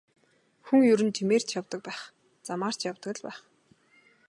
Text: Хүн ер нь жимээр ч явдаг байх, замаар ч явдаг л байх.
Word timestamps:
Хүн 0.65 0.79
ер 0.93 1.01
нь 1.07 1.15
жимээр 1.17 1.43
ч 1.45 1.49
явдаг 1.59 1.81
байх, 1.87 2.01
замаар 2.47 2.75
ч 2.79 2.81
явдаг 2.91 3.11
л 3.19 3.23
байх. 3.25 3.39